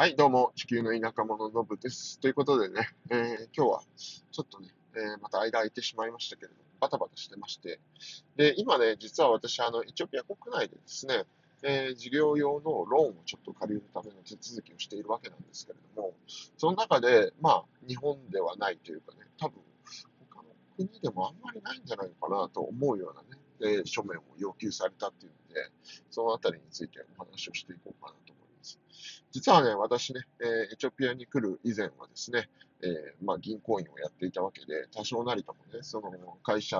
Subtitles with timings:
[0.00, 2.18] はい、どうも、地球の田舎者のぶです。
[2.20, 7.80] ということでね、えー今日はちょっとね、えーまた間空いてしまいましたけれども、バタバタしてまして、
[8.34, 11.24] で、今ね、実は私、あの、エチオピア国内でですね、
[11.62, 16.14] えー事業用のローンをちょっと借りるための手続きをしているわけなんですけれども、
[16.56, 19.60] その中で、まあ、日本ではないというかね、多分、
[20.30, 20.48] 他の
[20.78, 25.70] 国でもあんまりないんじゃないのかなと思うようなね、え書面を要求されたっていうので、
[26.10, 28.29] そのあたりについてお話をしていこうかなと。
[29.30, 32.48] 実はね、私ね、えエチオピアに来る以前はですね、
[32.82, 36.10] えーまあ、銀行員をやっていたわけで、多少なりともね、その
[36.42, 36.78] 会社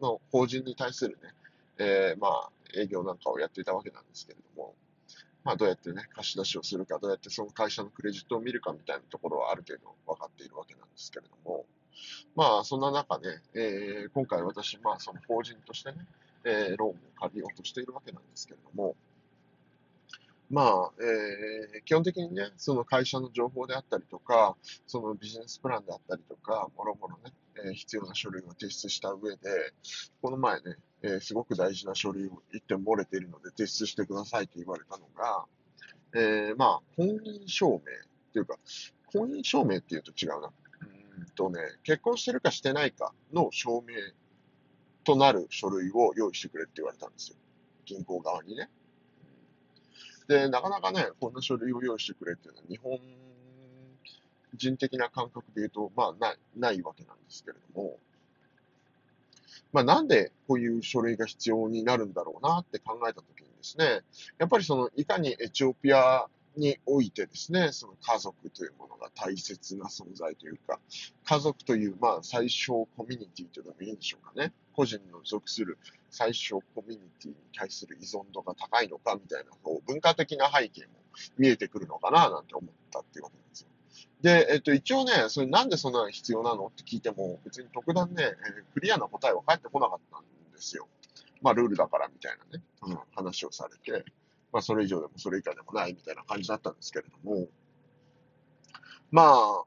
[0.00, 1.30] の法人に対するね、
[1.78, 4.74] えーまあ、営業なんかをやっていたわけなんですけれども、
[5.44, 11.66] まあ、どうやってね、貸し出しをするか、どうやってその会社のクレジットを見るかみたいなところはある程度分かっているわけなんですけれども、
[12.34, 15.98] まあ、そんな中ね、えー今回私、まあ、その法人としてね、
[16.44, 18.96] えローンを借りようとしているわけなんですけれども、
[20.50, 24.56] まあ、えー基本的にね、その会社の情報であったりとか、
[24.86, 27.32] そのビジネスプランであったりとか、もろもろね、
[27.66, 29.38] えー必要な書類を提出した上で、
[30.22, 35.44] この前ね、えーすごく大事な書類を一点漏れているので提出してくださいと言われたのが、
[36.14, 37.80] えーまあ、婚姻証明
[38.32, 38.56] というか、
[39.12, 40.52] 婚姻証明っていうと違うな。
[41.18, 43.94] うんとね、結婚してるかしてないかの証明
[45.04, 47.36] となる書類を用意してくれって言われたんですよ。
[47.84, 48.68] 銀行側にね。
[50.28, 52.98] で、なかなかね、こんな書類を用意してくれっていうのは、日本
[54.54, 57.98] 人的な感覚で言うと、まあ、ない、ないわけなんですけれども、
[59.72, 64.02] まあ、なんでこういう書類が必要になるんだろうなって考えたときにですね、
[64.38, 66.26] やっぱりその、いかにエチオピア
[66.56, 70.78] においてですね、その家族というものが大切な存在というか、
[71.24, 74.52] 家族という、まあ、最小コミュニティというのもいいんでしょうかね。
[74.74, 75.78] 個人の属する
[76.10, 80.88] 最小コミュニティに対する依存度が高いのかみたいな、こう文化的な背景も
[81.38, 83.68] 見えてくるのかななんて思ったっていうわけなんですよ。
[84.20, 88.32] で、えっと、一応ね、それなんでそんなの必要なのって聞いても、別に特段ね、
[88.72, 90.22] クリアな答えは返ってこなかったん
[90.52, 90.88] ですよ。
[91.42, 94.04] まあ、ルールだからみたいなね、うん、話をされて、
[94.50, 97.48] まあ、それ以上でもそれ以下でもないみたいな感じだったんですけれども、
[99.10, 99.64] まあ、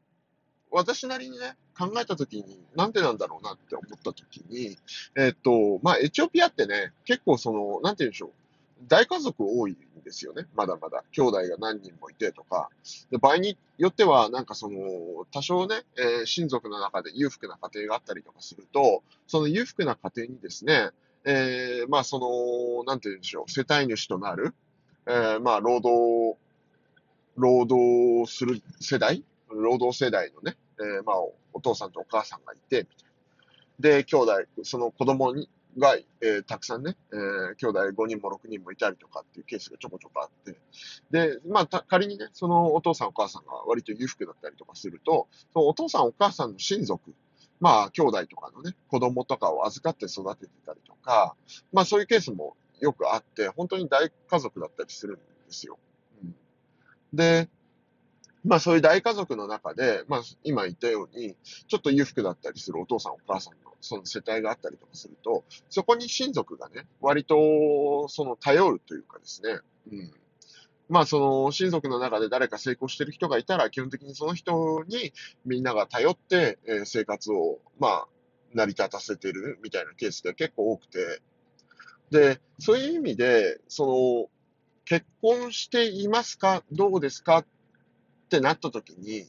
[0.72, 4.78] 私なりにね、考えたときに、なんでなんだろうなって思ったときに、
[5.16, 8.32] えっと、まあ、エチオピアってね、結構その、なんて言うんでしょう、
[8.88, 11.04] 大家族多いんですよね、まだまだ。
[11.12, 12.70] 兄弟が何人もいてとか。
[13.12, 14.80] で場合によっては、なんかその、
[15.32, 20.90] 多少ね、えー親族の中で裕福な家庭があったりとかすると、その裕福な家庭にですね、
[21.26, 24.54] えーまあその、なんて言うんでしょう、世帯主となる、
[25.06, 26.38] えーまあ労働、
[27.36, 31.16] 労働する世代労働世代のね、えーまあ
[31.58, 33.10] お父さんとお母さんがいて、みたい
[33.94, 33.98] な。
[34.00, 34.32] で、兄弟、
[34.64, 40.58] その子供にが、えーたくさんね、えー兄弟5人も6人もいたりとかっていうケースがちょこちょこあって、
[41.12, 47.14] で、まあ、た仮にね、そのお父さんお母さんが割と裕福だったりとかすると、そのお父さんお母さんの親族、
[47.60, 51.36] まあ、兄弟とかのね、子供とかを預かって育ててたりとか、
[51.74, 55.78] まあ、そういうケースもよくあって、本当に大家族だったりするんですよ。
[56.24, 56.36] うん、
[57.14, 57.50] で、
[58.48, 61.36] まあそういう大家族の中で、まあ今言ったように、
[61.68, 69.60] ちょっと裕福だったりするお父さんお母さんのその世帯があったりとかすると、そこに親族がね、割とその頼るというかですね、
[69.92, 70.12] うん。
[70.90, 75.12] まあその親族の中で誰か成功してる人がいたら、基本的にその人に
[75.46, 78.08] みんなが頼って、え生活を、まあ、
[78.54, 81.22] 成り立たせてるみたいなケースが結構多くて、
[82.12, 84.30] で、そういう意味で、その、
[84.86, 86.64] 結婚していますか？
[86.72, 87.40] どうですか？
[87.40, 87.46] っ
[88.28, 89.26] ってなった時に、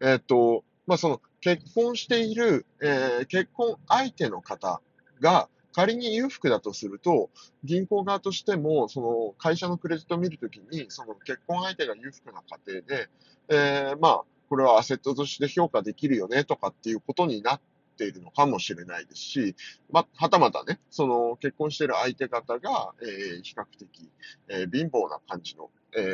[0.00, 4.80] えっ、と、まあ、その、結婚している、えー結婚相手の方
[5.20, 7.30] が、仮に裕福だとすると、
[7.62, 13.08] 銀行側としても、その会社のクレジットを見るときに、その結婚相手が裕福な家庭で、
[13.48, 17.60] えーまあ、これはアセットとして評価できるよねとかっていうことになっ
[17.98, 19.56] ているのかもしれないですし、
[19.90, 24.10] ま、はたまたね、その結婚している相手方が、えー比較的、
[24.48, 26.08] えー貧乏な感じの、えー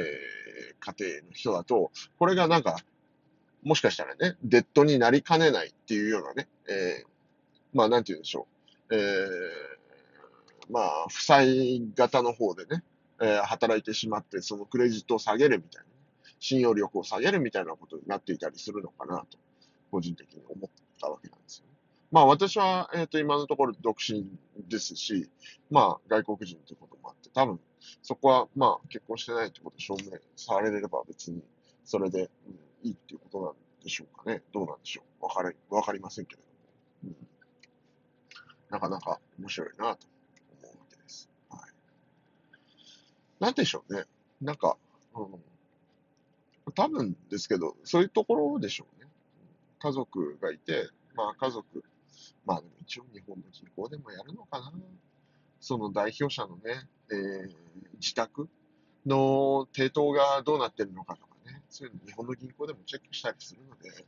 [0.81, 2.77] 家庭の人だと、これがなんか、
[3.63, 7.07] もしかしたらね、デッドになりかねないっていうようなね、えー
[7.75, 8.47] まあ、なんて言うんでしょ
[8.91, 8.95] う。
[8.95, 12.83] えーまあ、負債型の方でね、
[13.21, 15.89] えー働いてしまって、そのクレジットを下げるみたいな、
[16.39, 19.39] 信用力を下げるみたいなことになっていたりするのかなと、
[19.91, 20.71] 個人的に思っ
[21.01, 21.74] たわけなんですよね。
[22.15, 24.25] まあ私は、えっ、と、今のところ独身
[24.69, 25.29] ですし、
[25.69, 27.59] まあ外国人ということもあって、多分
[28.03, 31.43] そこはまあ結婚してないってことを証明されれば別に
[31.85, 32.51] それで、う
[32.87, 34.43] ん、いいっていうことなんでしょうかね。
[34.53, 35.25] どうなんでしょう。
[35.25, 36.43] わかり、わかりませんけれ
[37.03, 37.15] ども。
[37.19, 37.29] うん
[38.71, 40.07] なかなか面白いなと
[40.63, 41.29] 思うわけです。
[41.49, 41.61] はい。
[43.39, 44.05] なんでしょうね。
[44.41, 44.77] なんか、
[45.15, 49.09] うん、多分ですけど、そういうところでしょうね。
[49.79, 51.85] 家族がいて、まあ家族、
[52.45, 54.73] まあでも一応日本の銀行でもやるのかな。
[55.61, 57.49] その代表者のね、えー、
[57.95, 58.49] 自宅
[59.07, 64.05] の抵当がどうなってるのかとかね、そういうの日本の銀行でもチェックしたりするので、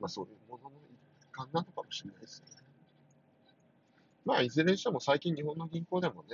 [0.00, 0.70] まあそういうものの
[1.20, 2.46] 一環なのかもしれないですね。
[4.24, 6.28] まあいずれにしても最近日本の銀行でもね、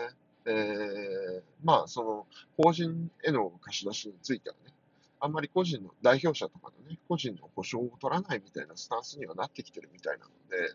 [0.47, 2.27] えー、まあその
[2.57, 4.73] 法人への貸し出しについてはね、
[5.21, 10.75] あんまり個人の代表者とかのね、個人の保証を取らないみたいなスタンスにはなってきてるみたいなので、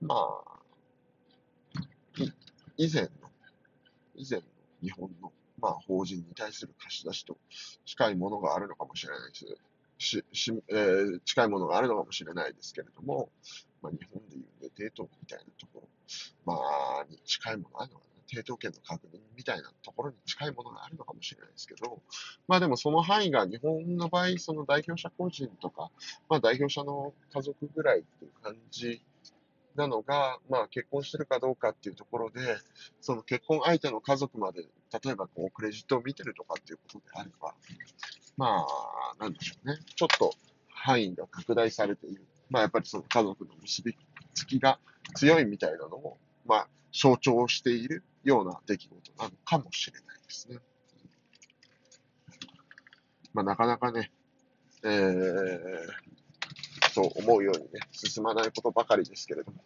[0.00, 0.62] まあ、
[2.76, 3.08] 以前の、
[4.16, 4.46] 以前の
[4.82, 7.36] 日本の、まあ、法人に対する貸し出しと
[7.84, 9.46] 近いものがあるのかもしれないです。
[9.98, 13.30] ししえー、近いものがあるのかもしれないですけれども、
[13.80, 15.88] まあ、日本でいうネテートみたいなところ、
[16.44, 16.54] ま
[17.00, 18.11] あ、に近いものあるのかな。
[18.32, 22.00] 抵当権の確認みたいなところに近いものがあるのかもしれないですけど、
[22.48, 25.90] まあでもその範囲が日本の場合、その代表者個人とか、
[26.28, 29.02] まあ代表者の家族ぐらいっていう感じ
[29.76, 32.40] なのが、まあ結婚してるかどうかっていうところで、
[33.00, 37.54] その結婚相手の家族まで、例えばこうクレジットを見てるとかっていうことであれば、
[38.36, 39.78] まあ、なんでしょうね。
[39.94, 40.32] ちょっと
[40.70, 42.24] 範囲が拡大されている。
[42.50, 43.96] まあやっぱりその家族の結び
[44.34, 44.78] つきが
[45.14, 50.58] 強いみたいなのを、まあ象徴しているような出来事なのかもしれないですね。
[53.34, 54.10] まあ、なかなかね、
[54.84, 55.32] えー、
[56.92, 59.64] そう思うようにね、進まないことばかりですけれども、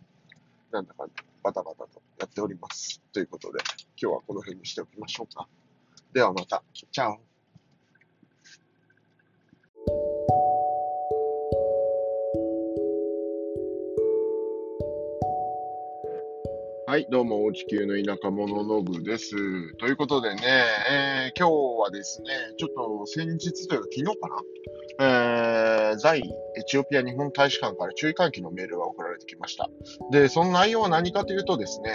[0.70, 1.12] なんだかね
[1.42, 3.00] バタバタとやっております。
[3.12, 3.58] ということで、
[4.00, 5.48] 今日はこの辺にしておきましょうか。
[6.12, 6.62] ではまた。
[6.72, 7.35] チャオ。
[16.96, 19.36] はい、どうも、地球の田舎者のぶです。
[19.74, 20.40] ということでね、
[20.90, 24.28] えー、今日はですね、ちょっと先日というか昨日か
[24.98, 29.68] な、えー、在エチオピア日本大使館から注意喚起のメールが送られてきました。
[30.10, 31.90] で、その内容は何かというとですね、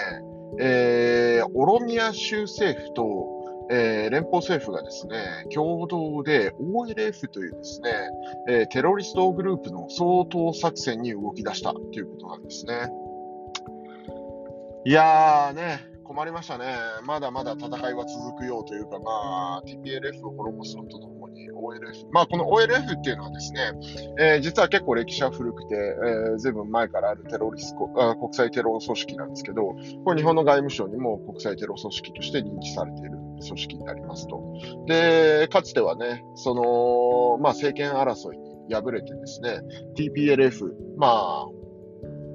[0.60, 7.92] えー、オロミア州政府と、えー、連邦政府がですね、共同で OLF というですね、
[8.48, 12.92] えー、テロリストグループの掃討作戦に動き出したということなんですね。
[14.84, 16.76] いやーね、困りましたね。
[17.06, 22.08] まだまだ戦いは続くようというか、まあ、TPLF を滅ぼすのとともに OLF。
[22.12, 23.72] まあ、この OLF っていうのはですね、
[24.20, 33.12] えー、実は結構歴史は古くて、えー、ずいぶん前からあるテロリストあ、国際テロ組織なんですけど、これ日本の外務省にも国際テロ組織として認知されている
[33.48, 34.42] 組織になりますと。
[34.88, 39.60] で、かつてはね、その、まあ、政権争いに敗れてですね、
[39.96, 41.61] TPLF、まあ、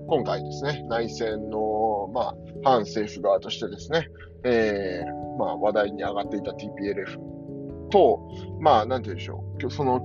[0.08, 4.08] 今回ですね、内戦の、まあ、反政府側としてですね、
[4.44, 7.19] えー、まあ、話題に上がっていた TPLF
[7.91, 8.20] と、
[8.61, 10.00] まあ、なんて言うんでしょう、その、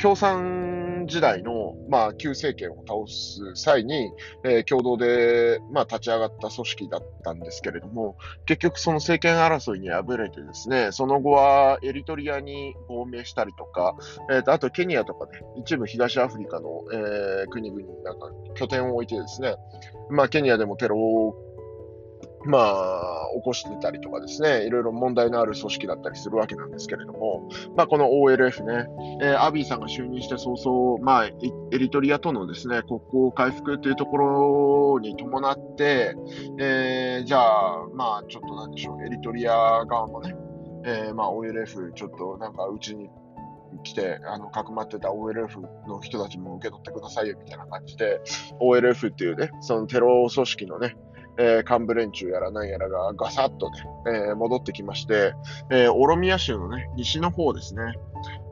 [0.00, 4.12] 共産時代の、まあ、旧政権を倒す際に、
[4.44, 8.16] えー、共同で、まあ、立ち上がった組織だったんですけれども、
[8.46, 13.96] 結局その政権争いに敗れてですね、その後はエリトリアに亡命したりとか、
[14.30, 19.56] えーと、あとケニアとかね、一部東アフリカの、えー、国々になんか拠点を置いてですね、
[20.10, 21.34] まあ、ケニアでもテロ
[22.44, 28.86] まあ、起こしてたりとかですね、いろいろ問題のある組織だったりするわけなんですけれども、まあ、この OLF ね、
[29.22, 31.32] えー、アビーさんが就任して早々、まあ、エ
[31.72, 36.14] リトリアとのですね、国交回復というところに伴って、
[36.58, 40.34] えー、じゃあ、まあ、ちょっとなんでしょう、エリトリア側もね、
[40.84, 43.10] えー、まあ、OLF ちょっとなんかうちに
[43.82, 48.20] 来て、あの、かくまってた OLF の人たちも受け取ってくださいよみたいな感じで、
[48.60, 50.96] OLF っていうね、そのテロ組織のね、
[51.38, 53.84] え、幹部連中やら何やらがガサッとね、
[54.30, 55.34] え、戻ってきまして、
[55.70, 57.94] えー、オロミア州のね、西の方ですね、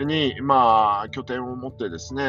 [0.00, 2.26] に、まあ、拠点を持ってですね、え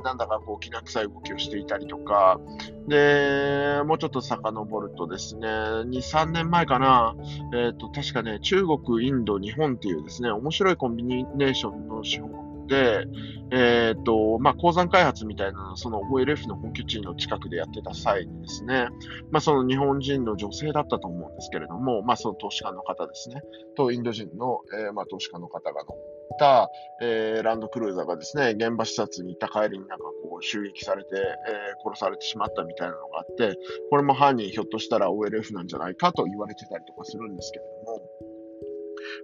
[0.00, 2.40] ー、なんだかこう、きな臭い動きをしていたりとか、
[2.88, 7.14] で、もうちょっと遡るとですね、2、3年前かな、
[7.54, 13.06] えっ、ー、と、確かね、中国、インド、日本っていうですね、面白いコンビネーションの手法で、
[13.50, 18.88] えっ、と、まあ、鉱山開発みたいな、その OLF の本拠地の近くでやってた際にですね、
[19.30, 23.42] まあ、その日本人の女性だったと思うんですけれども、まあ、その投資家の方ですね、
[23.76, 26.70] とインド人の、えー、まあ、投資家の方が乗った、
[27.02, 33.58] えー、ランドクルーザーがですね、現場視察に行った帰りになんかこう襲撃されて、えー、殺されてしまったみたいなのがあって、
[33.90, 37.83] これも犯人ひょっとしたら OLF なんじゃないかと言われてたりとかするんですけれども、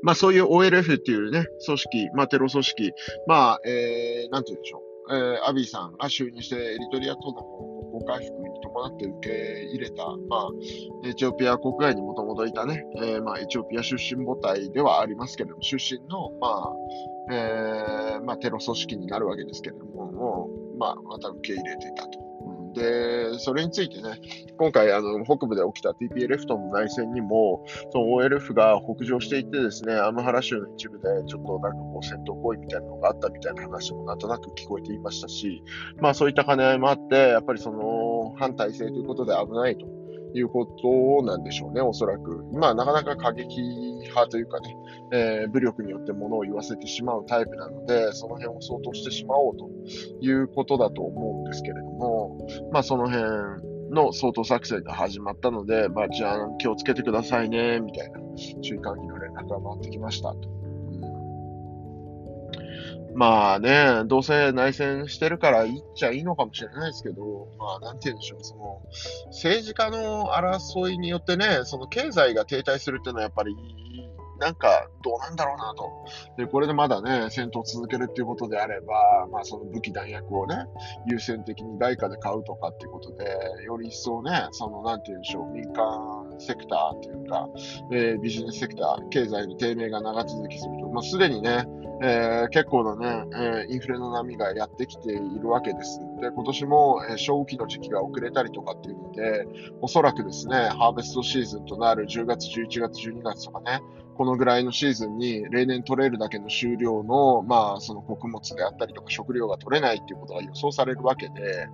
[0.02, 2.92] まあそういう OLF っていうね、組織、まあテロ組織、
[3.26, 4.90] まあ、えー、なんて言うんでしょう。
[5.12, 10.48] えー、アビーさんが就任してエリトリアとの国交回復に伴って受け入れた、まあ、
[11.04, 16.72] エチオピア国外にもともといたね、えー、まあ、エチオピア出身母体ではありますけれども、出身の、ま
[17.30, 22.29] あ、えー、まあ、テロ組織になるわけですけれども、もまあ、また受け入れていたと。
[22.74, 24.20] で、それについてね、
[24.58, 35.62] 今回、あの、北部で起きた TPLF との内戦にも、その OLF が北上していってですね、アムハラ州の一部で、ちょっとなんかこう、戦闘行為みたいなのがあったみたいな話もなんとなく聞こえていましたし、
[36.00, 39.86] まあそういった兼ね合いもあって、やっぱりその、反体制ということで危ないと
[40.34, 42.44] いうことなんでしょうね、おそらく。
[42.52, 43.60] まあなかなか過激
[44.10, 44.76] 派というかね、
[45.12, 49.68] えー、武力によって物を言わせてしまうタイプなので、その辺を相当してしまおうと
[50.20, 52.19] いうことだと思うんですけれども、
[52.72, 58.20] まあその辺の相当作戦が始まったので、まあじゃあ気をつけてくださいね、みたいな
[58.62, 60.60] 注意喚起の連絡が回ってきましたと。
[63.12, 68.82] まあね、どうせ内戦してるから言っちゃいいのかもしれないですけど、まあなんて言うんでしょう、その
[69.26, 73.56] 政治家の争いによってね、その経済が停滞するっていうのはやっぱり
[74.40, 75.90] なんかどうなんだろうなと。
[76.38, 80.64] で、これでまだね、戦闘を続けるっていうことであれば、まあその武器弾薬をね、
[81.06, 83.24] 優先的に外貨で買うとかっていうことで、
[83.64, 87.48] より一層ね、そのなんて言うんでしょう、民間セクターっていうか、
[87.92, 91.66] えー、ビジネスセクター、経済の低迷が長続きすると、まあすでにね、
[92.02, 96.00] えー、結構なね、えー、インフレの波がやってきているわけです。
[96.20, 99.46] で、今年も、えー、正気の時期が遅れたりとかっていうので、
[99.82, 103.82] おそらくですね、ハーベストシーズンとなる10月、11月、12月とかね、
[104.20, 111.68] このぐらいのシーズンに例年取れるだけの収量の、まあ、その穀物であったりとか食料が取れないっていうことが予想されるわけで、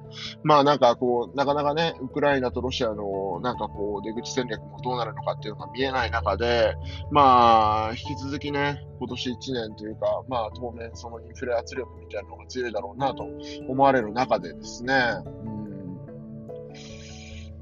[0.45, 6.77] まあなんかこう、なかなかね、ウクライナとロシアのなんかこう、出口戦略もどうなるのかっていうのが見えない中で、
[7.11, 13.27] まあ、引き続きね、今年1年というか、まあ当面そのインフレ圧力みたいなのが強いだろうなと
[13.67, 14.95] 思われる中でですね、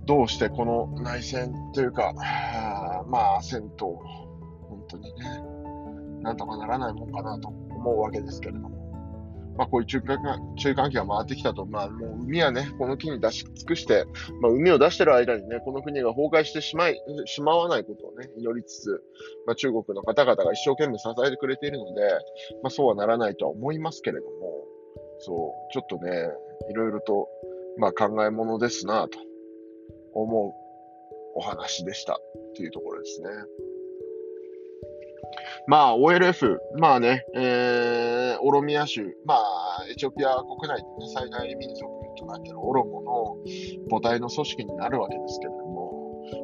[0.04, 2.12] どうしてこの内戦というか、
[3.08, 3.96] まあ戦闘、
[5.00, 8.84] 当にね、なんとかならないもんかなと思うわけですけれども。
[9.56, 10.18] まあ、こういう中間
[10.56, 14.04] 注意喚起が回ってきたと、まあ、もう海はね、この木に出し尽くして、
[14.40, 19.02] まあ、海を出してる間にね、この国が崩壊してしまい、しまわないことをね、祈りつつ、
[19.46, 22.02] まあ、中国の方々が一生懸命支えてくれているので、
[22.62, 24.64] まあ、そうはならないとは思いますけれども、
[25.18, 26.10] そう、ちょっとね、
[26.70, 27.28] いろいろと、
[27.78, 29.18] まあ、考えものですなと
[30.14, 30.52] 思う
[31.36, 33.28] お話でしたっていうところですね。
[35.66, 41.84] まあ、OLF、まあね、えー、オロミア州、まあ、エチオピア国内で、ね、最大民族
[42.18, 43.36] となっているオロモの
[43.90, 45.94] 母体の組織になるわけですけれども、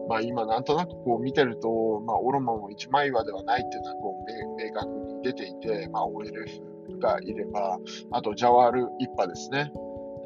[0.08, 7.78] まあ今なんとなくこう見てると、まあオロモも一枚岩ではないっていうのはこう明確に出ていて、まあ OLF がいれば、
[8.10, 9.72] あとジャワール一派ですね。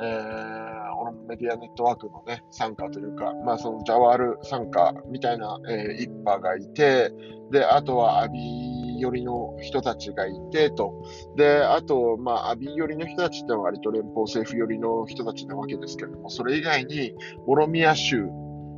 [0.01, 0.64] えー、
[1.29, 7.13] メディアネットワークのね、参加というか、まあそのジャワール参加みたいな、えー、一派がいて、
[7.51, 10.95] で、あとはアビー寄りの人たちがいてと。
[11.37, 17.15] で、あと、まあ、アビー寄りの人たちってのは割と連邦政府寄りの人たちなわけですけれども、それ以外に、
[17.47, 18.25] オロミア州、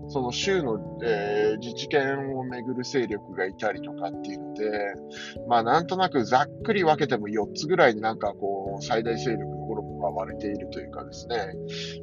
[0.09, 4.71] その州の、えー、自治権をめぐる勢力がいたりとかっていうので、
[5.49, 9.56] まあなんとなくざっくり分けても4つぐらいになんかこう最大勢力
[10.11, 11.37] のホルモンが割れているというかですね、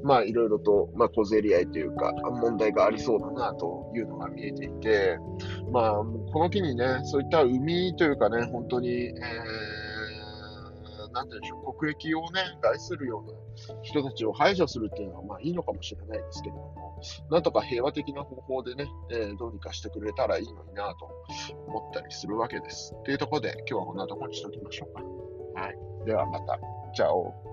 [0.04, 5.18] まあいろいろと、まあ小競り合いというか問題がありそうだなというのが見えていて、
[5.72, 5.94] まあ
[6.32, 9.84] この機にね、そういった海というかね、本当に、えー
[11.14, 21.10] なんていうんでしょう、国益をね、害するような人たちを排除するっていうのは、まあいいのかもしれないですけれども、なんとか平和的な方法でね、えー、どうにかしてくれたらいいのになと
[21.68, 22.96] 思ったりするわけです。
[23.06, 24.94] というところで、今日はこんなところにしておきましょう
[25.56, 25.62] か。
[25.62, 25.78] はい。
[26.06, 26.60] ではまた。
[26.96, 27.53] チャオ。